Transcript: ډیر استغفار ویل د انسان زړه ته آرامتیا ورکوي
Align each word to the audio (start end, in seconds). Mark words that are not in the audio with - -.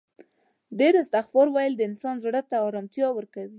ډیر 0.79 0.93
استغفار 1.03 1.47
ویل 1.51 1.73
د 1.77 1.81
انسان 1.89 2.15
زړه 2.25 2.41
ته 2.49 2.55
آرامتیا 2.67 3.07
ورکوي 3.13 3.49